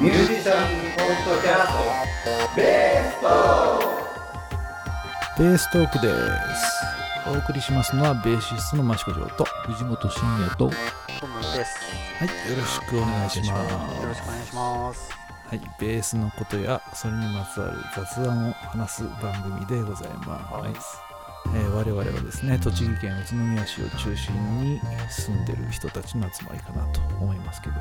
[0.00, 3.26] ミュージシャンポッドキャストベースト
[5.42, 6.12] ベーストークで
[6.54, 10.70] すお送りしますのはベーシストの益子城と藤本慎也と
[11.20, 11.76] トムです。
[12.18, 15.10] はいよろしくお願いしますよろしくお願いします。
[15.48, 20.38] はい、ベースのことやそれにまつわる雑談を話す番組でございま
[20.80, 21.07] す、えー
[21.78, 27.74] 我々はですね栃木県宇都宮市を中心に住んでる人たちの集まりかなと思いますけど、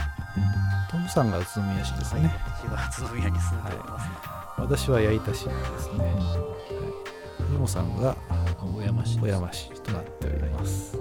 [0.92, 4.10] トムさんが宇都宮市ですね、私は宇都宮に住んでおります。
[4.60, 6.48] 私は矢板市ですね、は
[7.50, 8.16] い、ニモさんが
[8.60, 10.95] 小山市小山市となっております、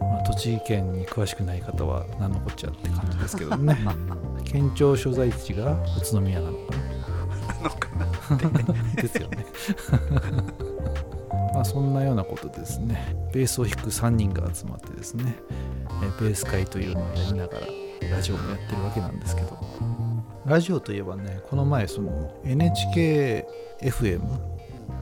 [0.00, 3.78] まあ、栃木県に詳しくない方は何のこっちゃって感じですけどね。
[4.44, 5.76] 県庁所在地が宇
[6.10, 6.84] 都宮なのかな。
[8.96, 9.46] ですよね。
[10.58, 10.63] ま
[11.64, 15.34] あそんなようなことですねベースを弾く3人が集まってですね
[16.02, 17.66] えーベース会というのをやりながら
[18.10, 19.58] ラジオもやってるわけなんですけど
[20.44, 24.20] ラジオといえばねこの前その NHKFM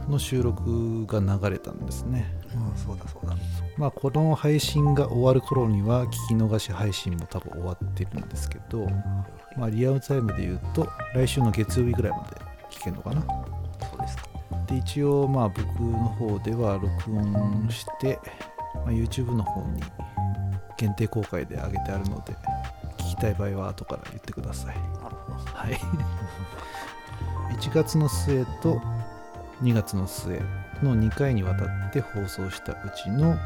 [0.09, 3.35] の収録が流れたんですねうん、そうだそうだ。
[3.77, 8.87] まあこの配信が終わる頃には聞き逃し配信も多分終わってるんですけど
[9.57, 12.37] まあリアルタイムで言うと来週の月曜日ぐらいまで
[12.71, 13.25] 聞けるのかな。
[14.73, 18.19] で一応まあ僕の方では録音して、
[18.75, 19.83] まあ、YouTube の方に
[20.79, 22.33] 限定公開で上げてあるので
[22.97, 25.37] 聞きたい場合は後から言ってくださいなるほど。
[25.37, 25.79] はい
[27.55, 28.81] 1月の末と
[29.63, 30.41] 2月の末
[30.83, 33.37] の2回にわたって放送したうちの、ま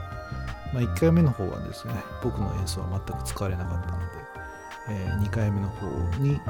[0.77, 4.05] あ、1回目の方はですね僕の演奏は全く使われなかったので、
[4.91, 5.87] え2回目の方
[6.19, 6.41] に、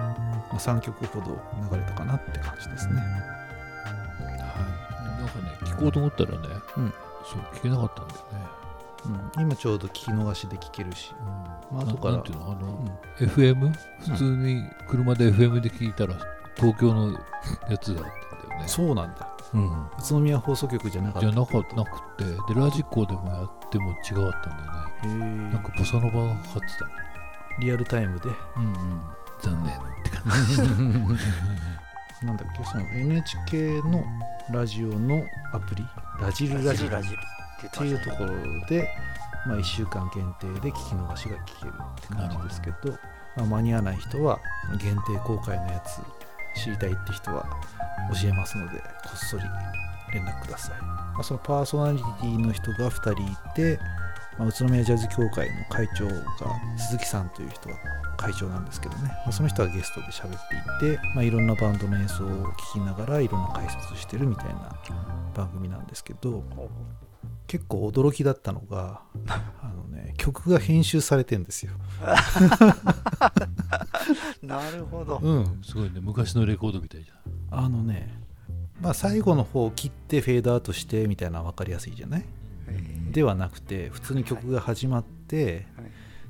[0.52, 3.02] 3曲ほど流れたかなって感じですね
[5.76, 6.38] 聞こうと思ったらね、
[6.76, 6.94] うん。
[7.24, 8.46] そう聞けなかったんだよね、
[9.36, 11.12] うん、今ちょうど聞き逃しで聞けるし、
[11.72, 13.72] まあ後からななんていうのあの、FM
[14.10, 16.16] 普通に車で FM で聞いたら
[16.56, 17.12] 東京の
[17.68, 18.68] やつだったんだよね。
[18.68, 19.28] そうなんだ。
[19.54, 19.64] うん。
[19.64, 19.68] 宇
[20.08, 21.28] 都宮放送局じゃなかった。
[21.28, 24.56] じゃなかなくてでラジコでもやっても違かったん
[25.04, 25.52] だよね。
[25.52, 28.28] なんかボサノバがかかってたリアルタイムで。
[28.56, 29.00] うんうん。
[29.40, 30.24] 残念って感
[32.24, 32.64] なんだっけ？
[32.64, 34.04] その NHK の
[34.50, 35.22] ラジオの
[35.52, 35.84] アプリ？
[36.20, 36.88] ラジルラジル。
[36.88, 38.30] っラジルってていうところ
[38.68, 38.88] で、
[39.46, 42.98] まあ、1週間限定で聞き逃しが聞けるって感じですけど
[43.36, 44.40] まあ、間に合わない人は
[44.80, 46.00] 限定公開のやつ
[46.62, 47.46] 知りたいって人は
[48.22, 48.84] 教えますのでこ
[49.14, 49.42] っそり
[50.14, 53.78] 連絡ください、まあ、そのパーソナリティの人が2人いて、
[54.38, 56.14] まあ、宇都宮ジャズ協会の会長が
[56.76, 57.76] 鈴木さんという人が
[58.16, 60.48] 会長なんですけどね、まあ、その人はゲストで喋っ
[60.80, 64.76] ていて、まあ、いろんなバンドの演奏を聞きながらいろんな解説してるみたいな
[65.34, 66.42] 番組なんですけど
[67.46, 71.72] 結構驚きだったのがあの、ね、曲が編集されてんですよ。
[74.42, 75.18] なるほど。
[75.22, 76.00] うん、じすごいね。
[76.00, 77.64] 昔のレコードみたいじゃん。
[77.64, 78.18] あのね、
[78.80, 82.24] まあ、最後の方を切ってフェードアウトしてみたいなのは分かりやすいじゃない？
[83.16, 85.86] ではなくて普通に曲が始まってはい。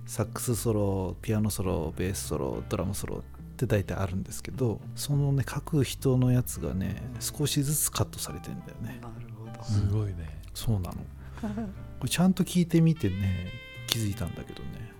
[0.06, 9.00] サックスソロピアノソロベースソロドラムソロって大体あるんですけどそのね書く人のやつがね少しずつカットされてんだよね。
[9.02, 9.64] なるほど。
[9.64, 10.40] すごいね。
[10.54, 10.94] そうなの。
[11.98, 13.48] これちゃんと聞いてみてね
[13.88, 14.92] 気づいたんだけどね。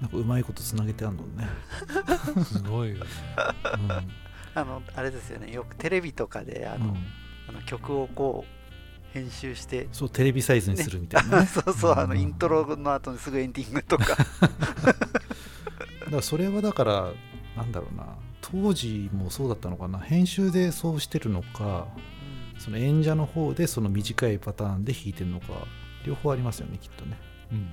[0.00, 1.46] なんかうまいことつなげてあんのね、
[2.46, 3.00] すごいよね。
[3.74, 3.90] うん。
[4.60, 5.52] あの、あれですよね。
[5.52, 6.96] よくテレビとかで、あの、うん、
[7.48, 8.57] あの曲をこう、
[9.12, 11.46] 編集して、そうテレビサイズにするみたいなね。
[11.52, 14.16] そうそう、あの、うんイントロの後にすぐエンディングとか。
[14.16, 15.06] だか
[16.10, 17.12] らそれはだから
[17.56, 18.06] なんだろうな。
[18.40, 19.98] 当時もそうだったのかな。
[19.98, 21.88] 編集でそうしてるのか
[22.58, 25.46] その演者の方でその短いパターンで弾いてるのか
[26.04, 27.18] 両方ありますよねきっとね。
[27.52, 27.64] うんうん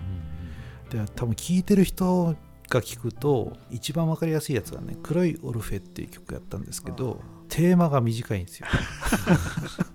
[0.89, 2.35] で多分聴いてる人
[2.69, 8.67] が聞くと一番わかりやすいやつはね「黒いオルフェ」っていう曲やったんですけどテーマが短いんですよ。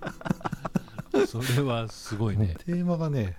[1.27, 2.55] それはすごいね。
[2.65, 3.37] テーマがね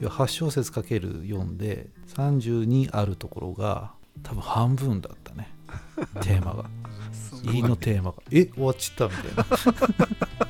[0.00, 3.92] いや8小節かける4で32あるところが
[4.22, 5.52] 多分半分だったね。
[6.22, 6.64] テーマが。
[7.12, 8.22] す入りのテーマが。
[8.30, 9.44] え終わっちゃったみたいな。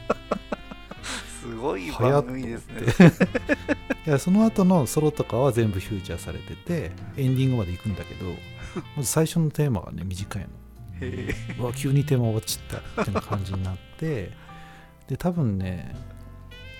[1.42, 2.82] すごい番組ですね。
[4.06, 8.26] いやその後のソロとかは全部フューチャーされててエンディングまで行くんだけど
[8.96, 10.48] まず最初のテーマがね短いの。
[11.00, 11.56] へえ。
[11.58, 14.32] うわ急にテーマ終わっちゃったってな感じになって
[15.08, 15.94] で多分ね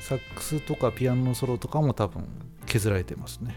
[0.03, 2.25] サックスとかピアノのソロとかも多分
[2.67, 3.55] 削られてますね。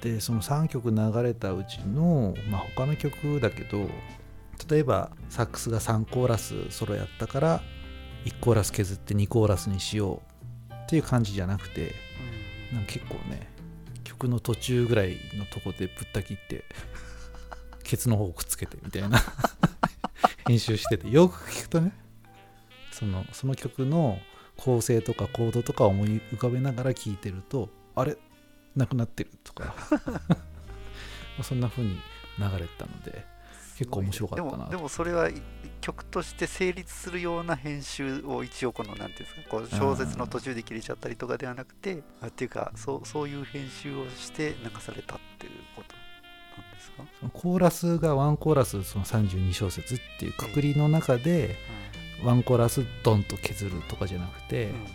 [0.00, 3.88] でその3曲流れたうちの、まあ、他の曲だけど
[4.68, 7.62] 例えばサックスが3コーラスソロやったから
[8.24, 10.20] 1コーラス削って2コーラスにしよ
[10.70, 11.94] うっていう感じじゃなくて
[12.72, 13.48] なんか結構ね
[14.02, 16.64] 曲の途中ぐらいのとこでぶった切って
[17.84, 19.20] ケツの方をくっつけてみたいな。
[20.46, 21.92] 編集しててよく聞くとね
[23.02, 24.18] そのその曲の
[24.56, 28.16] 構成とかコードとか思い浮かべながら聴いてるとあれ？
[28.76, 29.74] なくなってるとか。
[29.90, 31.98] まあそんな風に
[32.38, 33.24] 流れてたので
[33.78, 35.30] 結構面白かったなでもでもそれは
[35.80, 45.94] 曲として成立するような編集を一応このなんていうんですかこう小説の途中で切れちゃったりとかではなくてあっていうかそうそういう編集をして流されたっていうこと
[46.62, 51.56] なんですか、コーラスがワンコーラスその32小節っていうくくりの中で
[52.24, 54.86] ワンコーラスドンと削るとかじゃなくて、うん。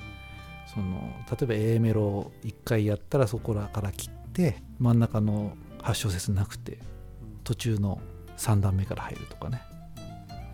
[0.68, 6.78] その例えば A メロを1回やったらそこらから切って真ん中の8小節なくて
[7.44, 8.00] 途中の
[8.38, 9.62] 3段目から入るとかね。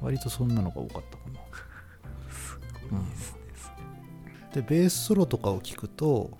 [0.02, 1.40] 割とそんなのが多かったかな。
[2.30, 2.60] す
[2.90, 3.38] ごいですね、
[4.54, 6.38] でベースソロとかを聞くと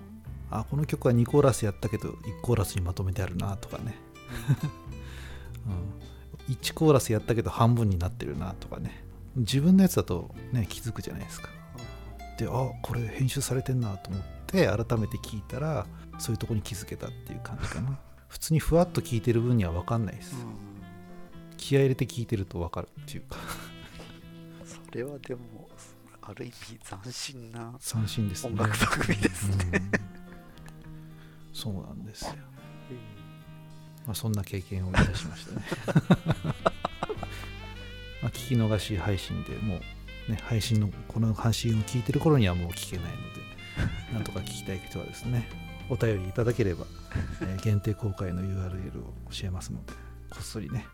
[0.52, 3.96] あこの曲は2コーラスやったけど1コーラスにまとめてあるなとかね、
[6.48, 9.04] うん、 1コーラスやったけど半分になってるなとかね
[9.36, 11.50] 自分のやつだとね気づくじゃないですか。
[12.38, 15.86] であこれ編集されてんなと思って改めて聞いたら
[16.18, 17.98] そういうとこに気づけたっていう感じかな。
[18.28, 20.74] 普通にふわっと聞いてる分には分かんないです、うん
[21.56, 23.38] 気合い入れて聞いてると分かるっていうか。
[24.66, 25.70] それはでも
[26.22, 28.52] ある意味斬新な斬新ですね。
[28.52, 29.92] 音楽番組ですね、うん。
[31.54, 32.34] そうなんですよ。
[34.06, 35.62] まあ、そんな経験をいたしましたね。
[38.24, 39.76] まあ聞き逃し配信でも
[40.28, 43.44] う、ね、配信のこの配信を聞いてる頃にはもう聞けないので、
[44.14, 45.48] なんとか聞きたい人はですね、
[45.90, 46.86] お便りいただければ、
[47.44, 49.94] えー限定公開の URL を教えますので、
[50.30, 50.86] こっそりね、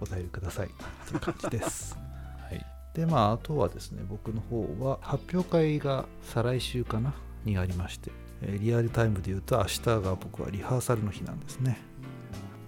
[0.00, 0.70] お便りください
[1.08, 1.96] という感じです。
[2.38, 7.12] はいで、まあ、あとはですね、僕の方は発表会が再来週かな
[7.44, 11.80] にありまして、えーリアルタイムで言うと明日が僕はリハーサルの日なんですね。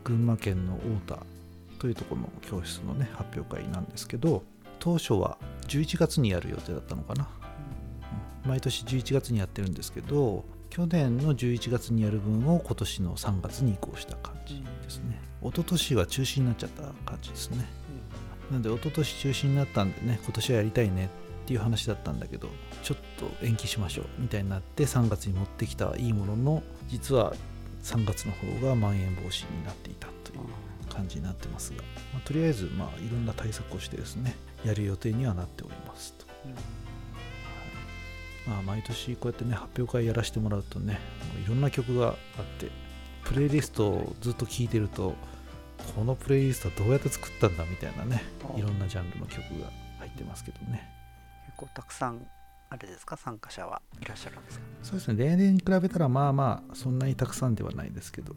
[0.02, 1.26] 群馬県の太田
[1.76, 4.42] というところの教室のね発表会なんですけど
[4.78, 5.38] 当初は
[5.68, 7.28] 11月にやる予定だったのかな、
[8.44, 8.50] うん。
[8.50, 15.20] 毎年11月にやってるんですけど去年の11月にやる分を今年の3月に移行した感じですね。
[15.42, 17.64] 一昨年は中止になっちゃった感じですね。
[18.50, 21.08] なんで一昨年中止になったんでね今年はやりたいねっ
[21.46, 22.48] ていう話だったんだけど
[22.82, 27.34] ちょっと延期しましょうみたいになって3月に持ってきたはいいものの実は
[27.82, 30.38] 3月の方がまん延防止になっていたという
[30.96, 31.82] 感じになってますが、
[32.12, 34.34] まあとりあえずまあいろんな対策をしてですね
[34.64, 36.24] やる予定にはなっておりますと、
[38.48, 40.98] まあ、毎年こうやってね発表会やらせてもらうとね
[41.34, 42.14] もういろんな曲があっ
[42.58, 42.70] て
[43.24, 45.14] プレイリストをずっと聴いてると
[45.94, 48.22] このプレイリストはどうやって作ったんだみたいなね
[48.56, 50.88] いろんなジャンルの曲が入ってますけどね。
[51.46, 52.26] 結構たくさん
[52.68, 53.16] あれですか？
[53.16, 54.64] 参加者はいらっしゃるんですか？
[54.82, 55.24] そうですね。
[55.24, 58.34] 例年に比べたらまあまあそんなにたくさんではないですけど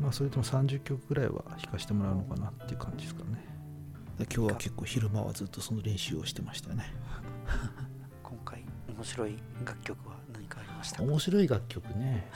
[0.00, 3.44] まあそれでも30曲ぐらいは弾かせてもらうのかなっていう感じですかね。
[4.18, 6.84] で今日は結構昼間はずっとその練習をしてましたね。
[8.22, 11.02] 今回面白い楽曲は何かありましたか？
[11.04, 12.30] 面白い楽曲ね、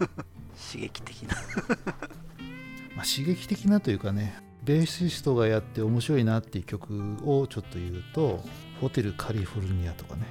[0.72, 1.36] 刺激的な。
[2.96, 8.44] まあ、刺激的なというかねベーシストがやって面白いなっていう曲をちょっと言うと
[8.80, 10.26] 「ホテルカリフォルニア」とかね。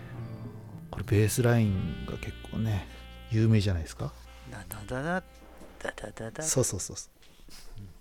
[0.91, 2.87] これベースラインが結構ね
[3.31, 4.13] 有名じゃないですか。
[4.51, 5.23] ダダダダ
[5.79, 7.17] ダダダダそうそうそうそう。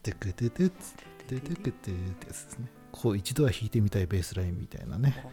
[0.02, 0.94] テクテテツ
[1.26, 1.96] テテクテってや
[2.32, 5.24] つですねこう一度は弾いてみたいベースラインみたいなね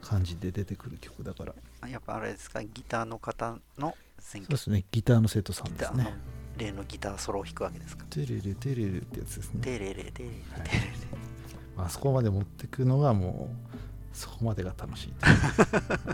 [0.00, 6.14] 感じで出てくる曲だからあやっぱあれですかギターの方の選そうですねギターの生徒さんですね
[6.56, 10.82] 例のギターソロを弾くわけですかテレレテレレってやつですねテレレテレレはいテレ
[11.76, 16.06] まあそこまで持ってくのがもうそこまでが楽しいといううん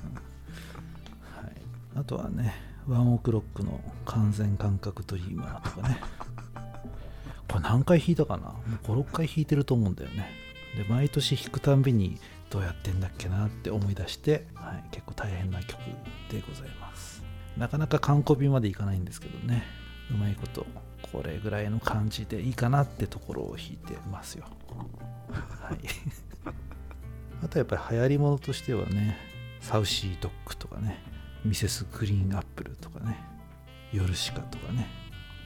[1.45, 1.53] はい、
[1.97, 6.01] あとはねワンオクロックの完全感覚ドリーマーとかね。
[7.49, 8.49] これ何回弾いたかな？
[8.49, 8.55] も
[8.97, 10.31] う56回弾いてると思うんだよね。
[10.77, 12.19] で毎年弾くたんびに
[12.51, 15.79] どうやってんだっけなって思い出して、はい、結構大変な曲
[16.31, 17.23] でございます。
[17.57, 19.65] なかなか完コピまでいかないんですけどね。
[20.11, 20.67] うまいこと
[21.03, 24.47] これぐらいの感じでいいかなってところを弾いてますよ。
[25.61, 25.79] はい。
[27.45, 29.17] あとやっぱり流行り物としてはね
[29.61, 31.03] サウシードッグとかね
[31.45, 33.19] ミセスグリーンアップルとかね
[33.93, 34.89] ヨルシカとかね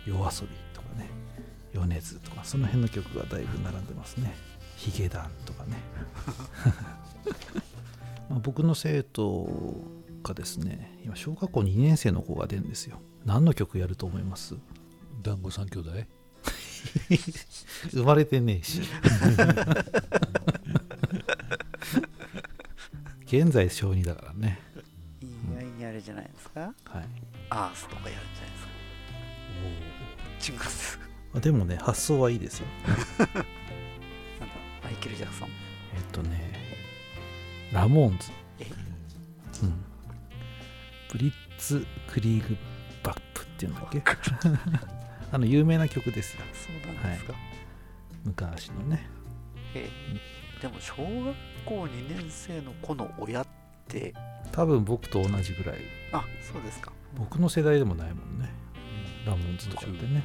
[0.06, 1.08] 夜遊びとかね
[1.72, 4.34] 米津とかその辺の曲がだいぶ並んでますね。
[4.76, 5.76] ヒゲダンとかね。
[8.30, 9.82] まあ僕の生徒
[10.22, 13.00] がですね今小学校2年生の子が出るんですよ。
[13.24, 14.54] 何の曲やると思います？
[15.22, 15.90] 団子三兄弟。
[17.90, 18.80] 生まれてねえし。
[23.26, 24.60] 現在小2だからね。
[24.60, 24.65] 意
[25.96, 26.60] 外にあれじゃないですか？
[26.60, 26.74] はい。
[27.50, 30.52] アースとかやるんじゃないですか。
[30.52, 30.98] 違います
[31.34, 32.66] あでもね発想はいいですよ。
[35.94, 36.52] えっとね
[37.72, 38.30] ラモーンズ。
[38.60, 38.66] え？
[39.62, 39.84] うん。
[41.10, 42.56] ブリッツ・クリーグ・
[43.02, 44.02] バップっていうんだっけ？
[45.32, 46.42] あの有名な曲ですよ。
[46.54, 47.34] そうなんですか、
[48.24, 49.06] 昔のね。
[49.74, 51.36] えーでも小学
[51.66, 53.46] 校2年生の子の親っ
[53.88, 54.14] て
[54.56, 55.80] 多分僕と同じぐらい。
[56.12, 56.90] あそうですか。
[57.14, 58.50] 僕の世代でもないもんね。
[59.26, 60.22] ラモンズとかってね、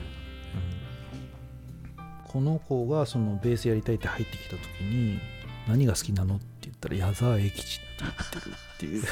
[1.98, 2.04] うん。
[2.32, 5.20] この子がそのベースやりたいって入ってきた時に
[5.68, 9.04] 何が好きなのって言ったら矢沢永吉って言ってるっていう。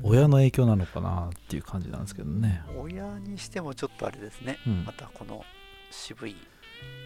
[0.02, 4.84] 親の影響なのかなっていう感じなんですけどね、親にしてもちょっとあれですね、うん。
[4.84, 5.44] またこの
[5.90, 6.36] 渋い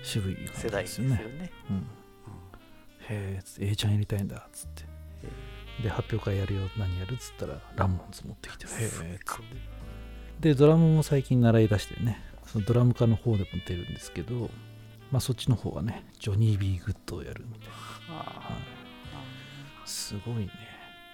[0.04, 1.16] 渋い世代ですよね。
[1.16, 1.84] ねうん、へ
[3.10, 4.95] え A ちゃんやりたいんだっつって
[5.82, 8.68] で発表会やるよ何やるっつったらラモーンズ持ってきてへ
[9.02, 9.18] え
[10.40, 14.50] でドラムも最近習い出してねそのドラム科の方でも出るんですけど
[15.10, 17.74] まあそっちの方はねジョニー・ビー・グッドをやるみたいな、
[18.10, 18.58] あは
[19.84, 20.50] い、すごいね。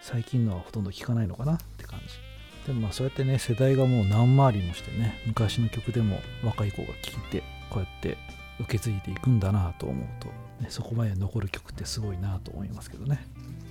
[0.00, 2.66] 最近のはほとんど聞かないのかなって感じ。
[2.66, 8.16] でもまあそうやってね世代がもう何回りもしてね昔の曲でも若い子が聴いてこうやって
[8.60, 10.28] 受け継いでいくんだなと思うと、
[10.62, 13.26] ね、そこまで残る曲ってすごいなと思いますけどね。
[13.38, 13.61] ー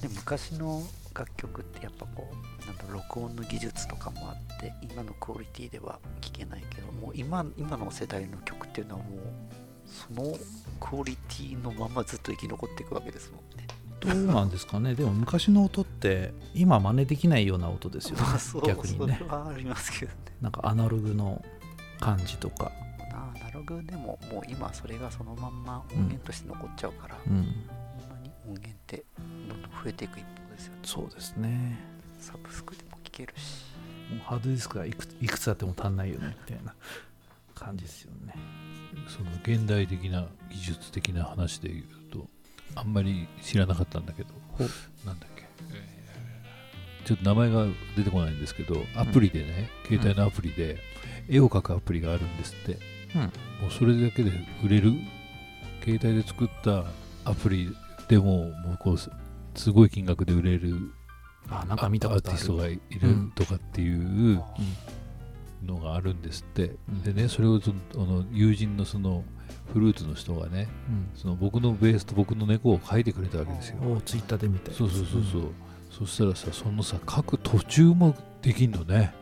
[0.00, 0.82] で昔の
[1.14, 9.18] 楽曲ってやっぱこうなん録音の技術とかもあって今のクオリティでは聞けないけどもう今今の世代の曲っていうのはもう
[9.86, 10.36] その
[10.78, 13.66] クオリティのままずっと生き残っていくわけですもんね。
[14.00, 14.94] どうなんですかね。
[14.94, 18.22] でも昔の音って今真似できないような音ですよね。
[18.24, 19.16] まあ逆にね。
[19.18, 20.18] それはありますけどね。
[20.40, 21.44] なんかアナログの
[21.98, 22.72] 感じとか、
[23.12, 29.04] アナログでももう今それがそのまんま音源として残っちゃうから、うん、ほんまに音源って
[29.82, 30.78] 増えていく一方ですよね。
[30.82, 31.78] そうですね。
[32.18, 33.64] サブスクでも聴けるし。
[34.10, 36.74] もうハードディスクがいくいくつあっても足んないよねみたいな
[37.54, 38.34] 感じですよね。
[39.08, 42.28] その現代的な技術的な話で言うと
[42.74, 44.30] あんまり知らなかったんだけど。
[45.06, 45.48] なんだっけ、
[47.04, 50.78] ちょっと名前が出てこないんですけどアプリでね、携帯のアプリで
[51.28, 52.78] 絵を描くアプリがあるんですって。
[53.14, 53.20] うん。
[53.22, 53.28] も
[53.68, 54.32] うそれだけで
[54.62, 54.92] 売れる。
[55.82, 56.84] 携帯で作った
[57.24, 57.74] アプリ
[58.08, 58.98] でももうこう
[59.54, 60.92] すすごい金額で売れる
[61.48, 64.42] あなんか見たアーティストがいるうんとかっていう
[65.64, 67.02] のがあるんですって、うん。
[67.02, 67.60] でねそれを
[67.94, 69.24] あの友人のその
[69.72, 70.68] フルーツの人がね
[71.14, 74.02] その僕のベースと僕の猫を描いてくれたわけですよ。
[74.04, 75.42] ツイッターで見たそうそうそうそう、
[75.90, 79.14] そしたらさそのさ書く途中もできんのね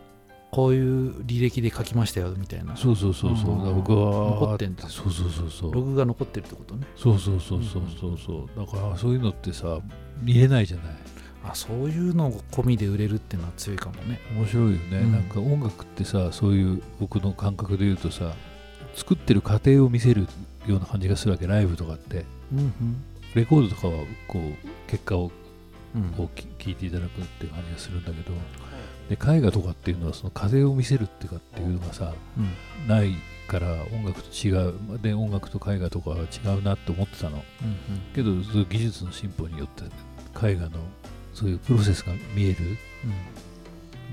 [0.50, 2.76] こういう履歴で書きましたよみたいな。
[2.76, 3.74] そうそうそうそう、うん。
[3.76, 4.88] 僕は残ってんだ。
[4.88, 5.74] そうそうそうそう。
[5.74, 6.86] ログが残ってるってことね。
[6.96, 8.18] そうそうそうそうそう。
[8.18, 9.78] そうだからそういうのってさ
[10.22, 10.96] 見れないじゃない。
[11.44, 14.20] あそういうの込みで売れるっていうのは強いかもね。
[14.34, 15.12] 面白いよね、うん。
[15.12, 18.32] なんか音楽ってさそういう僕の感覚で言うとさ
[18.94, 20.26] 作ってる過程を見せる
[20.66, 22.24] ような感じがするわけライブとかって。
[22.52, 23.04] うんうん。
[23.34, 23.92] レコードとかは
[24.26, 25.30] こう結果を
[25.94, 26.02] うん。
[26.16, 28.32] こうき聞いていただくっていう感じがするんだけど
[29.08, 32.88] で絵画とかっていうのはその過程を見せるっていうかっていうのがさうん。
[32.88, 33.14] ない
[33.46, 34.74] から音楽と違う。
[35.00, 37.36] で音楽と絵画とかは違うなって思ってたの。
[37.36, 37.42] うん
[38.14, 39.84] けどそういう技術の進歩によって
[40.46, 40.78] 絵画の
[41.32, 42.76] そういうプロセスが見える。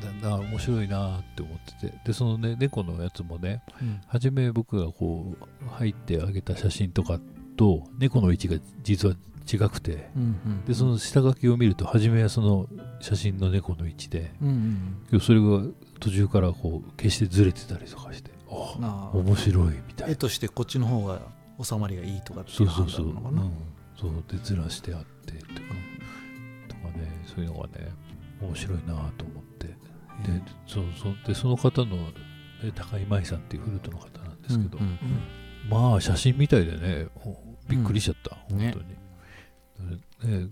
[0.01, 1.97] だだから面白いなって思ってて。
[2.05, 4.01] でそのね猫のやつもねうん。
[4.07, 7.19] 初め僕がこう入ってあげた写真とか
[7.57, 9.15] と猫の位置が実は
[9.51, 10.09] 違くて。
[10.15, 12.67] うんうんでその下書きを見ると初めはその
[12.99, 15.61] 写真の猫の位置でうんうんそれが
[15.99, 20.13] 途中からこう決してずれてたりとかしてあ面白いみたいな。
[20.13, 21.21] 絵としてこっちの方が
[21.61, 23.51] 収まりがいいとかっていそううそうそう、うん。
[23.99, 25.51] そうでずらしてあってとか
[26.69, 27.23] とかね。
[27.25, 27.91] そういうのがね
[28.41, 29.67] 面白いなと思って。
[29.67, 29.75] で
[30.67, 31.15] そうそう。
[31.27, 32.11] でその方の、ね、
[32.73, 34.99] 高井舞さんっていうフルートの方なんですけど、うんうん
[35.69, 37.35] まあ写真みたいでねお
[37.67, 39.04] びっくりしちゃった、うん本当に、ね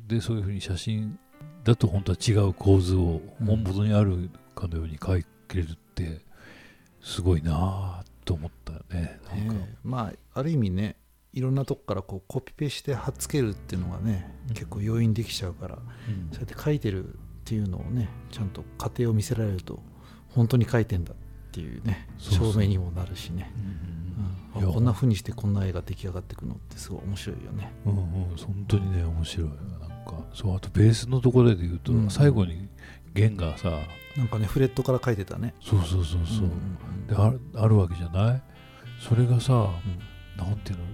[0.08, 1.18] でそういうふうに写真
[1.64, 3.48] だと本当は違う構図をうん。
[3.48, 6.22] 本物にあるかのように描けるって
[7.02, 10.98] すごいなあと思ったよねなんか、まあある意味ね
[11.34, 14.54] いろんなとこからこうコピペして貼っつけるっていうのがね、うん。
[14.54, 16.30] 結構容易にできちゃうからうん。
[16.32, 19.80] そうやって書いてるっていうのをねちゃんと過程を見せられると
[20.30, 21.16] 本当に書いてんだっ
[21.52, 23.52] ていうね証明にもなるしね。
[23.98, 24.03] うん
[24.56, 24.62] うん。
[24.62, 24.70] いや。
[24.70, 27.72] あこんな風にしてこんな絵が出来上がっていくのってすごい面白いよね。
[27.86, 28.04] うんうん、
[28.38, 29.58] 本当にね面白いなん
[30.06, 32.10] かそうあとベースのところで言うと、うん。
[32.10, 32.68] 最後に
[33.14, 33.72] 弦がさ
[34.18, 35.54] なんかねフレットから書いてたね。
[35.62, 38.42] そうそうそうそう、んんであるあるわけじゃない？
[39.00, 40.38] それがさ、うん。
[40.38, 40.86] なんていうの？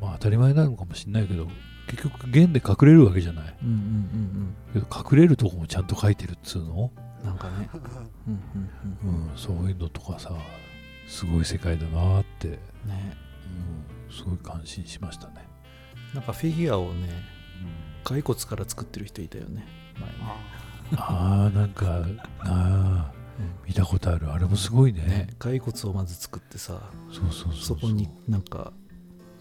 [0.00, 1.46] まあ当たり前なのかもしれないけど
[1.88, 3.56] 結局弦で隠れるわけじゃない？
[3.62, 7.68] うんうんうんけど隠れるとこもちゃんと書いてるっつうの、うんなんかね。
[8.28, 8.40] うん
[9.04, 9.30] うんうん。
[9.30, 10.32] うん、そういうのとかさ
[11.06, 12.58] すごい世界だなって、ね。
[14.08, 15.46] うん、すごい感心しましたね。
[16.14, 17.08] なんかフィギュアをね
[18.04, 19.66] 骸骨から作ってる人いたよね
[19.98, 20.08] 前。
[20.08, 20.14] ね
[20.96, 22.06] ああなんか
[22.40, 23.12] ああ
[23.66, 24.32] 見たことある。
[24.32, 25.02] あれもすごいね。
[25.02, 26.80] ね骸骨をまず作ってさ
[27.12, 27.54] そうそうそうう。
[27.56, 28.72] そこになんか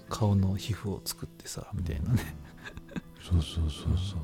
[0.10, 2.36] 顔の皮膚を作ってさみたいなね。
[3.22, 4.19] そうそうそうそう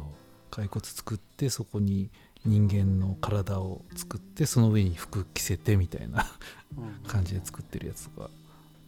[0.52, 2.10] 骸骨作ってそこに
[2.46, 6.28] 人間の体を作ってその上に服着せてみたいな
[6.78, 7.10] うん。
[7.10, 8.30] 感じで作ってるやつとか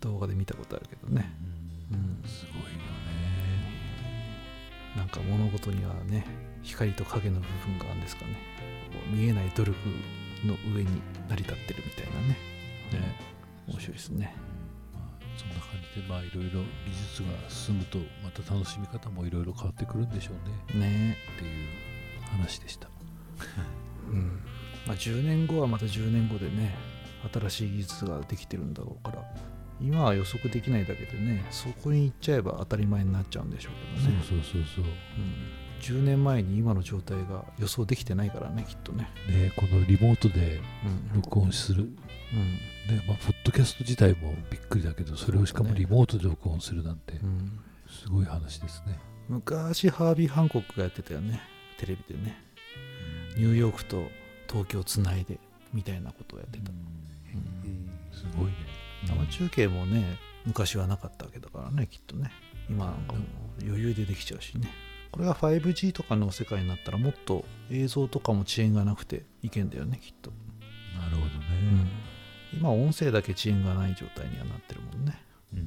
[0.01, 1.32] 動画で見たことあるけどね。
[1.91, 2.29] うん。
[2.29, 2.84] すごいよね。
[4.96, 6.25] なんか物事にはね
[6.62, 8.38] 光と影の部分があるんですかね。
[9.12, 9.77] 見えない努力
[10.46, 12.27] の上に成り立ってるみたいなね。
[12.29, 12.36] ね。
[13.67, 14.36] 面白いですね。
[14.36, 14.52] まあ
[15.38, 20.32] そんな感じでまあいろいろ技術が進むとまた楽しみ方もいろいろ変わってくるんでしょ
[20.74, 20.88] うね。
[20.88, 21.18] ね。
[21.36, 21.70] っていう
[22.32, 22.88] 話でした。
[24.10, 24.40] うん。
[24.86, 26.75] まあ、10年後はまた10年後でね
[27.32, 29.24] 新しい技術ができてるんだろうから
[29.82, 34.86] 今は予測できないだけでねそこに行っちゃえば当たり前になっちゃうんでしょうけどね、そうそうそうそう。
[34.86, 34.92] うん、
[35.84, 40.62] 10年前に今の状態が予想できてないからねきっとね、ねこのリモートで
[41.13, 41.22] うん。
[41.22, 41.84] 録音する。
[41.84, 41.90] うん。
[42.96, 47.60] ねまあポッドキャスト自体もびっくりだけどそれをしかもリモートで録音するなんてうん。
[47.90, 48.98] すごい話ですね。
[49.28, 51.42] 昔ハービー・ハンコックがやってたよね
[51.78, 52.42] テレビでね。
[53.36, 54.08] ニューヨークと
[54.48, 55.38] 東京つないで
[55.74, 56.72] みたいなことをやってた、
[58.16, 58.54] すごいね。
[59.08, 62.32] 生中継もね昔はなかったわけだからねきっとね。
[62.70, 64.70] 今なんかもう余裕でできちゃうしね
[65.13, 70.32] これが 5G とかの世界になったらもっと映像とかも遅延がなくていけんだよねきっと、
[71.00, 71.77] なるほどうん。
[71.84, 71.91] ね、
[72.51, 75.22] 今音声だけ遅延がない状態にはなってるもんね。
[75.53, 75.60] うん。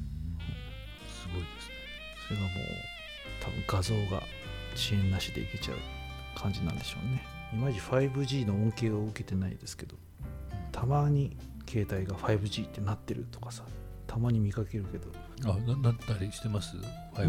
[1.07, 1.75] すごいですね。
[2.27, 2.53] それがもう
[3.41, 4.21] 多分画像が
[4.75, 5.77] 遅延なしでいけちゃう
[6.37, 7.25] 感じなんでしょうね。
[7.53, 9.95] いまいち 5G の恩恵を受けてないですけど
[10.73, 11.37] たまに
[11.69, 13.63] 携帯が 5G ってなってるとかさ
[14.07, 15.07] たまに見かけるけど、
[15.45, 16.75] あななったりしてます？
[16.75, 16.83] うん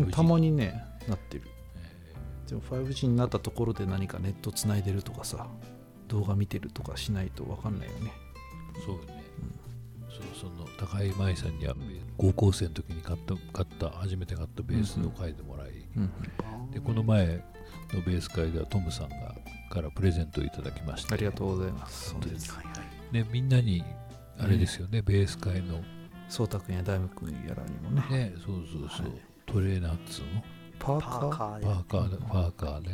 [0.06, 1.44] 5G たまにねなってる。
[1.46, 1.57] え
[2.48, 5.46] でも 5G になったところで何かネットつないでるとかさ
[6.08, 8.12] 動画見てるとかしないと分かんないよね。
[8.74, 9.22] ーそうね、
[10.08, 11.74] そうその高井舞さんには
[12.16, 16.10] 高校生の時に買った買った初めて買ったベースを書いてもらい、うん
[16.70, 17.26] でこの前
[17.92, 19.34] のベース会ではトムさんが
[19.70, 21.14] からプレゼントをいただきまして。
[21.14, 22.12] ありがとうございます。
[22.12, 22.72] 本当に本当はいは
[23.10, 23.14] い。
[23.14, 23.84] ね、みんなに
[24.38, 25.82] あれですよね、ベース会の。
[26.28, 28.02] 颯太君や大夢君やらにもね。
[28.10, 29.20] ねそうそうそう、はい。
[29.46, 30.42] トレーナーっつうの？
[30.78, 31.30] パーカー。
[31.30, 32.16] パーカーで。
[32.28, 32.90] パーカーで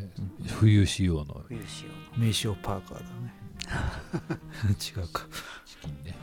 [0.49, 1.42] 冬仕様の。
[1.49, 3.35] 冬仕様の名刺をパーカーだね。
[4.70, 5.27] 違うか。
[5.64, 6.11] チキンね。
[6.11, 6.16] はい。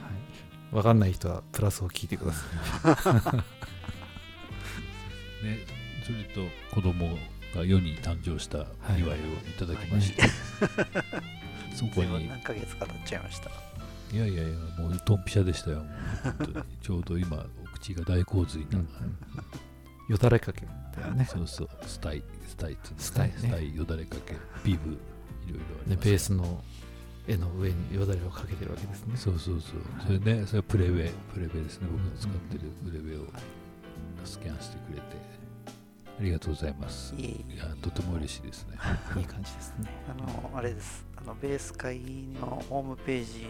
[0.73, 3.37] 分かんない人はプラスを聞いてください。
[5.45, 5.65] ね
[6.05, 6.41] それと
[6.73, 7.17] 子供
[7.55, 8.65] が世に誕生した
[8.97, 9.17] 祝いをい
[9.57, 10.23] ただきまして、
[11.75, 12.27] そこに。
[12.27, 13.49] 何ヶ月か経っちゃいました。
[14.13, 15.83] いやいやいやもうドンピシャでしたよ。
[16.81, 18.89] ちょうど今お口が大洪水な、うん
[20.11, 20.65] よだれかけ
[20.97, 21.25] だよね。
[21.25, 21.69] そうそう。
[21.85, 23.33] スタイスタイっていうんですスタイね。
[23.37, 24.35] スタイよだれかけ。
[24.65, 24.91] ビブ。
[24.91, 26.63] いろいろありでますベースの
[27.27, 29.15] 絵の上によだれをかけてるわけですね。
[29.15, 29.81] そうそうそう。
[30.05, 31.87] それねそれはプレウェイプレウェイですね。
[31.89, 33.25] 僕が使ってるプレウェイを
[34.25, 35.01] スキャンしてくれて。
[36.19, 37.15] ありがとうございます。
[37.15, 38.77] いやとても嬉しいですね。
[39.17, 39.89] いい感じですね。
[40.09, 41.05] あのあれです。
[41.15, 41.99] あのベース会
[42.39, 43.47] のホームページ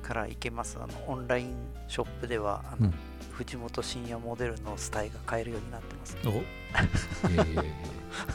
[0.00, 0.78] から行けます。
[0.80, 1.54] あのオンライン
[1.88, 2.94] ショップではあの、うん。
[3.32, 6.16] 藤本深也モデルのスタイが買えるようになってます。
[6.26, 6.30] お。
[6.30, 7.72] いやいやいや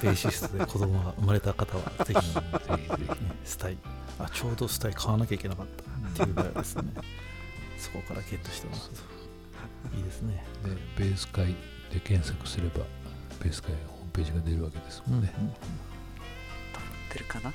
[0.02, 2.42] ベーシストで子供が生まれた方はぜひぜ
[2.78, 3.78] ひぜひスタイ
[4.18, 6.84] あちょうどスタイ買わなきゃいけなかったっていうぐらいですね。
[7.78, 8.90] そこからゲットしてます。
[9.96, 10.44] いいですね。
[10.64, 11.56] でベース会
[11.94, 12.86] で検索すれば
[13.44, 15.32] ベース会ホームページが出るわけですもんね、
[17.14, 17.54] 出るかな？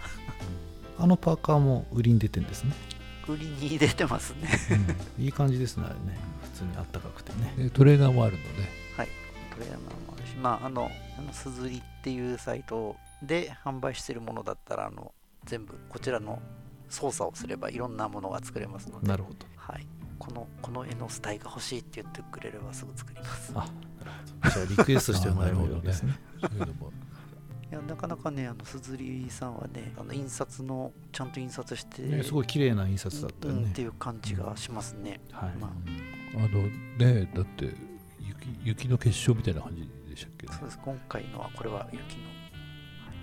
[0.99, 2.75] あのパーカーも売りに出てんですね、
[3.29, 4.49] 売りに出てますね
[5.19, 6.19] いい感じですねあれね
[6.53, 8.63] 普通にあったかくてねでトレーナーもあるので
[8.97, 9.09] はい
[9.55, 15.13] トレーナーもあるしまああのあのすずりっていうサイトで販売してるものだったらあの
[15.45, 16.41] 全部こちらの
[16.89, 19.87] 操作をすればいろんなものが作れますのでなるほどはい
[20.19, 23.71] このこの絵のスタイが欲しいって言ってくれればすぐ作りますあなる
[24.43, 26.93] ほどじゃあリクエストしてもらえるわけですねそういうのも
[27.71, 33.63] いやなかなかねあのすずりさんはねあの印刷のちゃんと印刷してねすごい綺麗な印刷だったよね。
[33.63, 35.57] うんっていう感じがしますね、はい。
[35.57, 35.71] まあ。
[36.37, 36.65] あの
[36.99, 37.67] ねだって
[38.19, 40.47] 雪雪の結晶みたいな感じでしたっけ？
[40.53, 40.79] そうです。
[40.83, 42.07] 今回のはこれは雪の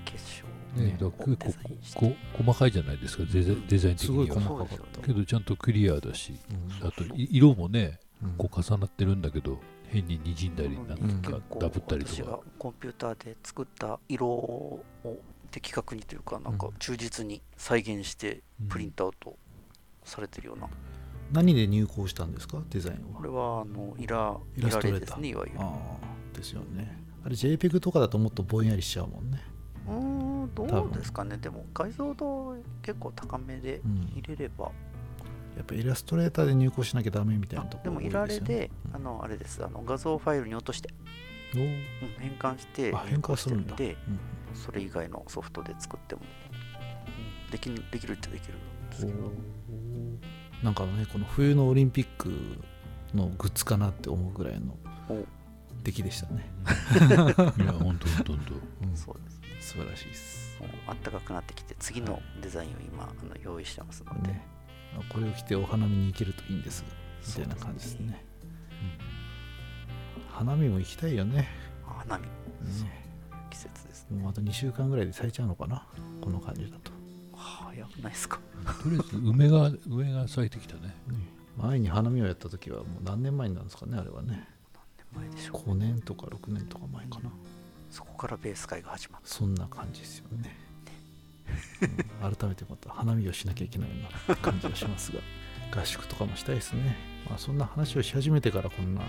[0.05, 3.23] 結晶ね、ねだ結構こ細かいじゃないですか。
[3.31, 5.01] デザデザイン的すごいには細かかった。
[5.01, 6.39] けどちゃんとクリアだし
[6.81, 6.87] うん。
[6.87, 8.31] あとい色もねうん。
[8.37, 11.21] こう重なってるんだけど変に滲んだりなんうん。
[11.21, 14.83] か結構ダブったりと私がかコンピューターで作った色を
[15.51, 19.37] 的確にというかなんか忠実に再現してうんプリントアウト
[20.03, 20.67] されてるような、
[21.31, 22.61] 何で入稿したんですか？
[22.69, 23.17] デザインは。
[23.17, 25.19] これはあのイライラストレーター。
[25.19, 25.59] ねいわゆる。
[26.33, 26.97] ですよね。
[27.25, 29.41] あれ JPEG とかだともっとぼんやりしちゃうもんね。
[29.87, 29.93] うー
[30.45, 31.37] んどうですかね。
[31.37, 33.95] でも解像度結構高めでうん。
[34.15, 34.71] 入れれば、
[35.57, 39.63] やっぱイラストレーターで入稿しなきゃダメみたいなところでもいられで、あのあれです。
[39.65, 40.89] あの画像ファイルに落として、
[41.55, 41.83] うん
[42.19, 43.75] 変換してあ変換するんだ。
[43.75, 44.19] 入稿してみてうん
[44.55, 47.51] それ以外のソフトで作っても、うん。
[47.51, 49.31] できるできるっちゃできるんですけど。
[50.63, 52.31] なんかねこの冬のオリンピック
[53.13, 54.77] のグッズかなって思うぐらいの
[55.09, 55.25] お
[55.83, 56.49] 出来でしたね、
[57.57, 58.95] いや本当本当本うん。
[58.95, 59.39] そうです。
[59.39, 60.59] ね素晴らしいです。
[60.87, 64.56] あったかくなってきて次のデザインを今あの用意してますので、ね
[65.09, 66.83] これを着てお花見に行けるといいんです
[67.27, 68.25] みたいな感じですね。
[70.29, 71.47] 花見も行きたいよね。
[71.85, 72.25] 花見。
[72.25, 72.29] ね
[73.49, 74.21] 季節ですね。
[74.21, 75.87] もうあと2週間ぐらいで咲いちゃうのかな
[76.21, 76.91] この感じだと、
[77.35, 78.39] 早くないですか。
[78.65, 80.95] 当とりあえず梅が梅が咲いてきたね。
[81.57, 84.47] 前に花見をやった時はもう何年前になるんですかねあれはね。
[85.13, 85.71] 何年前でしょう。
[85.71, 87.31] 5年とか6年とか前かな。
[87.89, 90.57] そこからベース会が始まっそんな感じですよね、
[91.81, 93.95] うん改めてまた花見をしなきゃいけないよ
[94.27, 95.19] うな感じがしますが
[95.81, 96.95] 合宿とかもしたいですね、
[97.29, 99.07] まあ、そんな話をし始めてからこんな、ね、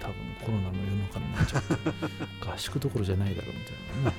[0.00, 1.74] 多分コロナの世の中になっちゃって
[2.44, 4.16] 合宿どころじゃないだろうみたいなね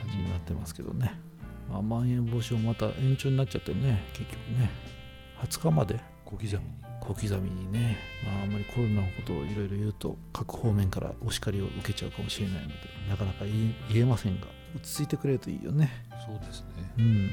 [0.00, 1.18] 感じになってますけどね、
[1.70, 4.70] まあ、まん延防止もまた延長になっちゃってね結局ね
[5.42, 6.86] 20日まで小刻みに。
[7.00, 12.74] 小刻みにね、まあ、あんまりコロナのことをいろいろ言うと各方面からお叱りを受けちゃうかもしれないので
[13.08, 15.90] なかなか言えませんが落ち着いてくれるといいよね。
[16.26, 16.66] そうですね。
[16.98, 17.30] うん。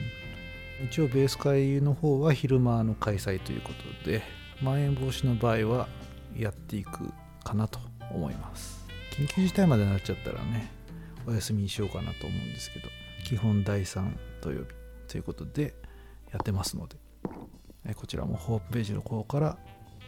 [0.86, 3.72] 一応ベース会の方は昼間の開催というこ
[4.04, 4.24] とで
[4.62, 5.88] まん延防止の場合は
[6.36, 7.12] やっていく
[7.44, 7.80] かなと
[8.12, 8.84] 思います。
[9.14, 10.72] 緊急事態までなっちゃったらね
[11.28, 12.90] お休みにしようかなと思うんですけど
[13.26, 14.68] 基本第3土曜日
[15.08, 15.76] ということで
[16.32, 16.96] やってますので
[17.86, 19.58] えこちらもホームページの方から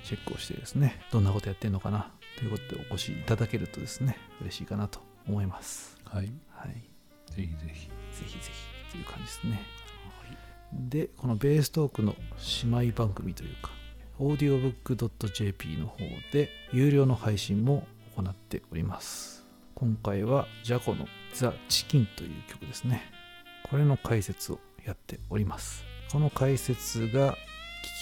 [0.03, 5.97] チェックをしてですねどんなことやってんのかなということでお越しいただけるとですね嬉しいかなと思います。
[6.05, 6.31] はい。
[6.51, 6.94] はい
[7.35, 8.51] ぜひぜひぜひぜ
[8.87, 9.61] ひという感じですね。
[10.73, 12.15] で、このベーストークの
[12.63, 13.71] 姉妹番組というか、
[14.19, 15.97] audiobook.jp の方
[16.31, 19.45] で有料の配信も行っております。
[19.73, 23.03] 今回はジャコのザ・チキンという曲ですね。
[23.63, 25.83] これの解説をやっております。
[26.11, 27.35] この解説が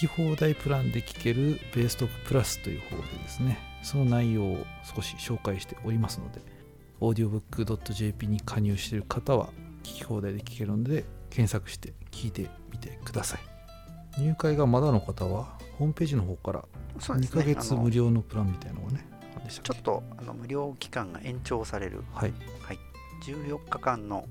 [0.00, 6.40] き放題プランで聞けるベーストークプラスという方でですね、その内容を少し紹介しておりますので、
[7.00, 9.48] audiobook.jp に加入している方は
[9.82, 13.40] 聞き放題で聞けるので検索して聞いてみてください。
[14.20, 16.64] 入会がまだの方はホームページの方から
[16.96, 17.42] 2そうですね。
[17.42, 19.72] ヶ月無料のプランみたいなのがねあるんでしたっけ？
[19.74, 22.04] ちょっとあの無料期間が延長される。
[22.12, 22.32] はい。
[23.26, 24.26] 14日間の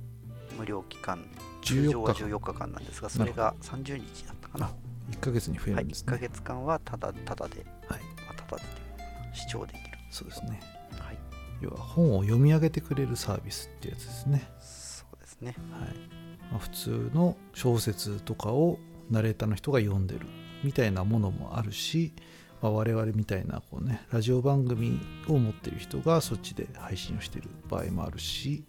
[0.57, 1.25] 無料期間。
[1.63, 4.71] 通常14は日間14日間なんですがそれが30日だったかな。
[5.11, 6.29] 1ヶ月に増えはい、1ヶるんですね。
[6.29, 8.01] 月間はただただで、はい。
[8.27, 9.81] まあ、ただでという視聴できる。
[10.11, 10.61] そうですね。
[10.99, 11.17] はい
[11.63, 14.49] 要は本を読み上げてくれるサービスってやつですね。
[14.59, 15.55] そうですね。
[15.71, 16.23] はい。
[16.51, 20.27] まあ、普通の小説とかをナレーターの人が読んでる
[20.63, 22.13] みたいなものもあるし、
[22.61, 28.63] まあ、我々みたいなこう、ね、ラジオ番組を持ってる人がそっちで配信をしてる場合もあるし、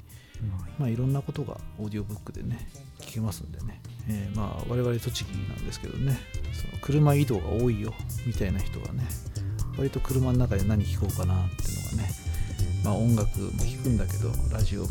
[0.78, 2.68] まあ、いろんなことがオーディオブックでね
[3.00, 6.18] 聞けますんでね、えーまあ我々栃木なんですけどね
[6.52, 7.92] その車移動が多いよ
[8.26, 9.06] みたいな人はね
[9.76, 12.10] 割と車の中で何聞こうかなっていうのがね
[12.84, 14.88] まあ音楽も聴くんだけどラジオも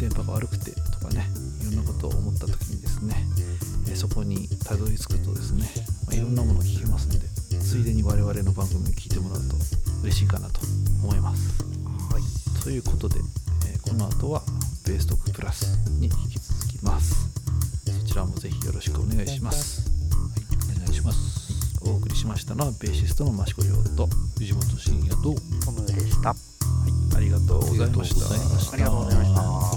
[0.00, 1.28] 電波が悪くてとかね
[1.62, 3.14] いろんなことを思った時にですね、
[3.88, 5.66] えーそこにたどり着くとですね、
[6.06, 7.26] まあ、いろんなものを聞けますので
[7.58, 9.56] ついでに我々の番組を聞いてもらうと
[10.02, 10.60] 嬉しいかなと
[11.02, 11.62] 思います。
[12.12, 13.20] はいということで、
[13.66, 14.42] えーこの後は
[14.86, 17.14] ベーストークプラスに引き続きます。
[17.86, 19.88] そちらもぜひよろしくお願いします。
[20.74, 26.34] お願いしますお送りしましたのはベーシストの益子亮と、藤本慎也とトムでした
[27.26, 28.72] りがとうございました。
[28.72, 29.75] ありがとうございました。